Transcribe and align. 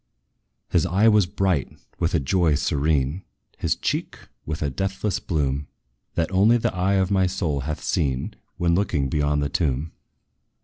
His 0.71 0.87
eye 0.87 1.07
was 1.07 1.27
bright 1.27 1.77
with 1.99 2.15
a 2.15 2.19
joy 2.19 2.55
serene, 2.55 3.21
His 3.59 3.75
cheek 3.75 4.17
with 4.47 4.63
a 4.63 4.71
deathless 4.71 5.19
bloom, 5.19 5.67
That 6.15 6.31
only 6.31 6.57
the 6.57 6.73
eye 6.73 6.95
of 6.95 7.11
my 7.11 7.27
soul 7.27 7.59
hath 7.59 7.83
seen, 7.83 8.33
When 8.57 8.73
looking 8.73 9.09
beyond 9.09 9.43
the 9.43 9.49
tomb. 9.49 9.91